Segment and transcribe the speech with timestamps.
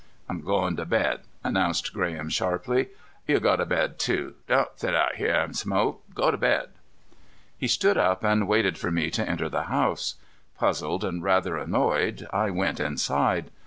[0.27, 2.87] "I'm goin' to bed," announced Graham sharply.
[3.27, 4.33] "You go t' bed too.
[4.47, 6.01] Don't sit out here an' smoke.
[6.15, 6.69] Go to bed."
[7.55, 10.15] He stood up and waited for me to enter the house.
[10.57, 13.51] Puzzled, and rather annoyed, I went inside.